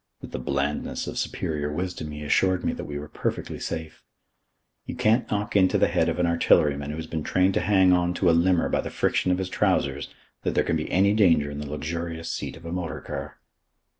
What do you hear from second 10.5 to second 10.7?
there